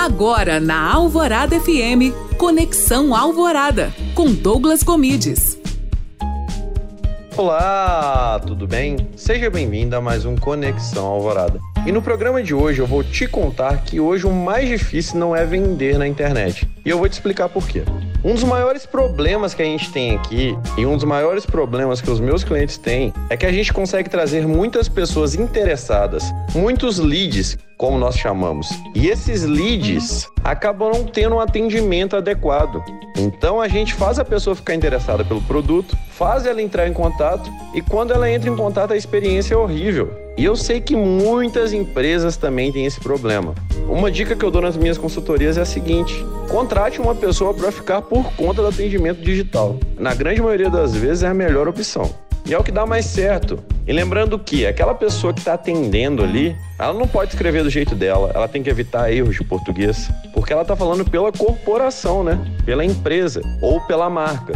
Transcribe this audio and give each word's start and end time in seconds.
Agora 0.00 0.58
na 0.58 0.94
Alvorada 0.94 1.60
FM, 1.60 2.16
Conexão 2.38 3.14
Alvorada, 3.14 3.92
com 4.14 4.32
Douglas 4.32 4.82
Comides. 4.82 5.58
Olá, 7.36 8.40
tudo 8.46 8.66
bem? 8.66 8.96
Seja 9.14 9.50
bem-vindo 9.50 9.94
a 9.94 10.00
mais 10.00 10.24
um 10.24 10.36
Conexão 10.36 11.04
Alvorada. 11.04 11.60
E 11.86 11.92
no 11.92 12.00
programa 12.00 12.42
de 12.42 12.54
hoje 12.54 12.80
eu 12.80 12.86
vou 12.86 13.04
te 13.04 13.26
contar 13.26 13.84
que 13.84 14.00
hoje 14.00 14.26
o 14.26 14.32
mais 14.32 14.66
difícil 14.70 15.18
não 15.18 15.36
é 15.36 15.44
vender 15.44 15.98
na 15.98 16.08
internet. 16.08 16.66
E 16.82 16.88
eu 16.88 16.96
vou 16.96 17.06
te 17.06 17.12
explicar 17.12 17.50
por 17.50 17.68
quê. 17.68 17.84
Um 18.22 18.34
dos 18.34 18.44
maiores 18.44 18.84
problemas 18.84 19.54
que 19.54 19.62
a 19.62 19.64
gente 19.64 19.90
tem 19.90 20.14
aqui, 20.14 20.54
e 20.76 20.84
um 20.84 20.94
dos 20.94 21.04
maiores 21.04 21.46
problemas 21.46 22.02
que 22.02 22.10
os 22.10 22.20
meus 22.20 22.44
clientes 22.44 22.76
têm, 22.76 23.14
é 23.30 23.36
que 23.36 23.46
a 23.46 23.52
gente 23.52 23.72
consegue 23.72 24.10
trazer 24.10 24.46
muitas 24.46 24.90
pessoas 24.90 25.34
interessadas, 25.34 26.24
muitos 26.54 26.98
leads, 26.98 27.56
como 27.78 27.98
nós 27.98 28.18
chamamos. 28.18 28.68
E 28.94 29.08
esses 29.08 29.44
leads 29.44 30.28
acabam 30.44 30.90
não 30.92 31.04
tendo 31.04 31.36
um 31.36 31.40
atendimento 31.40 32.14
adequado. 32.14 32.84
Então 33.16 33.58
a 33.58 33.68
gente 33.68 33.94
faz 33.94 34.18
a 34.18 34.24
pessoa 34.24 34.54
ficar 34.54 34.74
interessada 34.74 35.24
pelo 35.24 35.40
produto, 35.40 35.96
faz 36.10 36.44
ela 36.44 36.60
entrar 36.60 36.86
em 36.86 36.92
contato, 36.92 37.50
e 37.72 37.80
quando 37.80 38.12
ela 38.12 38.30
entra 38.30 38.50
em 38.50 38.56
contato 38.56 38.92
a 38.92 38.96
experiência 38.98 39.54
é 39.54 39.56
horrível. 39.56 40.12
E 40.40 40.44
eu 40.46 40.56
sei 40.56 40.80
que 40.80 40.96
muitas 40.96 41.70
empresas 41.74 42.34
também 42.34 42.72
têm 42.72 42.86
esse 42.86 42.98
problema. 42.98 43.54
Uma 43.86 44.10
dica 44.10 44.34
que 44.34 44.42
eu 44.42 44.50
dou 44.50 44.62
nas 44.62 44.74
minhas 44.74 44.96
consultorias 44.96 45.58
é 45.58 45.60
a 45.60 45.66
seguinte: 45.66 46.24
contrate 46.48 46.98
uma 46.98 47.14
pessoa 47.14 47.52
para 47.52 47.70
ficar 47.70 48.00
por 48.00 48.32
conta 48.32 48.62
do 48.62 48.68
atendimento 48.68 49.20
digital. 49.20 49.78
Na 49.98 50.14
grande 50.14 50.40
maioria 50.40 50.70
das 50.70 50.96
vezes 50.96 51.24
é 51.24 51.28
a 51.28 51.34
melhor 51.34 51.68
opção. 51.68 52.10
E 52.46 52.54
é 52.54 52.58
o 52.58 52.64
que 52.64 52.72
dá 52.72 52.86
mais 52.86 53.04
certo. 53.04 53.62
E 53.86 53.92
lembrando 53.92 54.38
que 54.38 54.66
aquela 54.66 54.94
pessoa 54.94 55.34
que 55.34 55.40
está 55.40 55.52
atendendo 55.52 56.22
ali, 56.22 56.56
ela 56.78 56.94
não 56.94 57.06
pode 57.06 57.32
escrever 57.32 57.62
do 57.62 57.68
jeito 57.68 57.94
dela, 57.94 58.32
ela 58.34 58.48
tem 58.48 58.62
que 58.62 58.70
evitar 58.70 59.12
erros 59.12 59.36
de 59.36 59.44
português, 59.44 60.08
porque 60.32 60.54
ela 60.54 60.62
está 60.62 60.74
falando 60.74 61.04
pela 61.04 61.30
corporação, 61.30 62.24
né? 62.24 62.40
Pela 62.64 62.82
empresa 62.82 63.42
ou 63.60 63.78
pela 63.82 64.08
marca. 64.08 64.54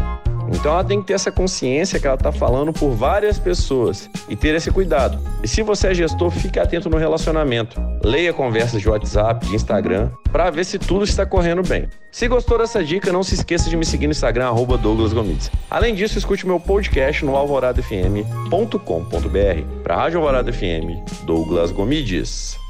Então 0.55 0.73
ela 0.73 0.85
tem 0.85 1.01
que 1.01 1.09
ter 1.09 1.15
essa 1.15 1.31
consciência 1.31 1.99
que 1.99 2.07
ela 2.07 2.17
está 2.17 2.33
falando 2.33 2.73
por 2.73 2.91
várias 2.91 3.39
pessoas 3.39 4.09
e 4.29 4.37
ter 4.37 4.55
esse 4.55 4.71
cuidado. 4.71 5.19
E 5.43 5.49
se 5.49 5.63
você 5.63 5.89
é 5.89 5.95
gestor, 5.95 6.31
fique 6.31 6.59
atento 6.59 6.89
no 6.89 6.97
relacionamento. 6.97 7.81
Leia 8.03 8.33
conversas 8.33 8.81
de 8.81 8.89
WhatsApp, 8.89 9.47
de 9.47 9.55
Instagram, 9.55 10.11
para 10.31 10.51
ver 10.51 10.65
se 10.65 10.79
tudo 10.79 11.05
está 11.05 11.27
correndo 11.27 11.63
bem. 11.63 11.89
Se 12.11 12.29
gostou 12.29 12.59
dessa 12.59 12.83
dica, 12.83 13.13
não 13.13 13.23
se 13.23 13.35
esqueça 13.35 13.69
de 13.69 13.77
me 13.77 13.85
seguir 13.85 14.07
no 14.07 14.13
Instagram, 14.13 14.47
arroba 14.47 14.79
Douglas 14.79 15.13
Gomides. 15.13 15.51
Além 15.71 15.95
disso, 15.95 16.17
escute 16.17 16.47
meu 16.47 16.61
podcast 16.61 17.25
no 17.25 17.37
alvoradafm.com.br. 17.37 19.83
Para 19.83 19.95
a 19.95 19.99
Rádio 19.99 20.19
Alvorada 20.19 20.53
FM, 20.53 21.25
Douglas 21.25 21.73
Gomides. 21.73 22.64